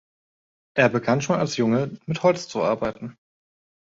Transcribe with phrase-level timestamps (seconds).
[0.75, 3.15] Er begann schon als Junge mit Holz zu arbeiten.